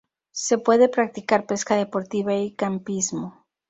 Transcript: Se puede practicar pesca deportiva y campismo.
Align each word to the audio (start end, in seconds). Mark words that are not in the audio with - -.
Se 0.33 0.57
puede 0.57 0.89
practicar 0.89 1.45
pesca 1.45 1.75
deportiva 1.75 2.33
y 2.33 2.55
campismo. 2.55 3.45